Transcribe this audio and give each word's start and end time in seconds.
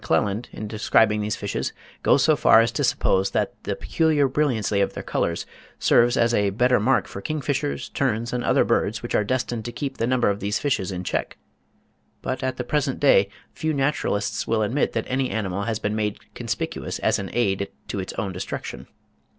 M'Clelland, 0.01 0.47
in 0.51 0.67
describing 0.67 1.21
these 1.21 1.35
fishes, 1.35 1.73
goes 2.01 2.23
so 2.23 2.35
far 2.35 2.59
as 2.59 2.71
to 2.71 2.83
suppose 2.83 3.29
that 3.29 3.53
"the 3.65 3.75
peculiar 3.75 4.27
brilliancy 4.27 4.81
of 4.81 4.93
their 4.93 5.03
colours" 5.03 5.45
serves 5.77 6.17
as 6.17 6.33
"a 6.33 6.49
better 6.49 6.79
mark 6.79 7.05
for 7.05 7.21
king 7.21 7.39
fishers, 7.39 7.89
terns, 7.89 8.33
and 8.33 8.43
other 8.43 8.63
birds 8.63 9.03
which 9.03 9.13
are 9.13 9.23
destined 9.23 9.63
to 9.65 9.71
keep 9.71 9.97
the 9.97 10.07
number 10.07 10.27
of 10.31 10.39
these 10.39 10.57
fishes 10.57 10.91
in 10.91 11.03
check"; 11.03 11.37
but 12.23 12.41
at 12.41 12.57
the 12.57 12.63
present 12.63 12.99
day 12.99 13.29
few 13.53 13.75
naturalists 13.75 14.47
will 14.47 14.63
admit 14.63 14.93
that 14.93 15.05
any 15.07 15.29
animal 15.29 15.65
has 15.65 15.77
been 15.77 15.95
made 15.95 16.33
conspicuous 16.33 16.97
as 16.97 17.19
an 17.19 17.29
aid 17.31 17.69
to 17.87 17.99
its 17.99 18.13
own 18.13 18.31
destruction. 18.33 18.87